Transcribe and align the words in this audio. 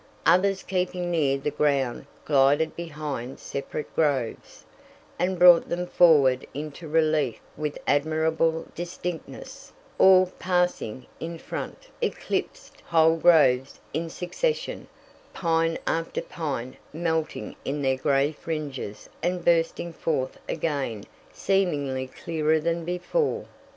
Others 0.25 0.63
keeping 0.63 1.11
near 1.11 1.37
the 1.37 1.51
ground 1.51 2.07
glided 2.25 2.75
behind 2.75 3.37
separate 3.39 3.95
groves, 3.95 4.65
and 5.19 5.37
brought 5.37 5.69
them 5.69 5.85
forward 5.85 6.47
into 6.55 6.87
relief 6.87 7.39
with 7.55 7.77
admirable 7.85 8.65
distinctness; 8.73 9.71
or, 9.99 10.25
passing 10.39 11.05
in 11.19 11.37
front, 11.37 11.89
eclipsed 12.01 12.81
whole 12.87 13.15
groves 13.17 13.79
in 13.93 14.09
succession, 14.09 14.87
pine 15.33 15.77
after 15.85 16.23
pine 16.23 16.77
melting 16.91 17.55
in 17.63 17.83
their 17.83 17.97
gray 17.97 18.31
fringes 18.31 19.07
and 19.21 19.45
bursting 19.45 19.93
forth 19.93 20.35
again 20.49 21.03
seemingly 21.31 22.07
clearer 22.07 22.59
than 22.59 22.83
before. 22.85 23.45